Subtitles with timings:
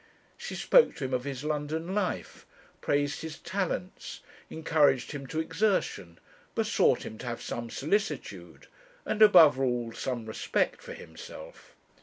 [0.35, 2.47] She spoke to him of his London life,
[2.81, 6.17] praised his talents, encouraged him to exertion,
[6.55, 8.65] besought him to have some solicitude,
[9.05, 11.75] and, above all, some respect for himself.